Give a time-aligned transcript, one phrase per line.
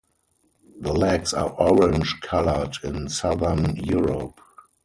[0.79, 4.39] The legs are orange colored in southern Europe.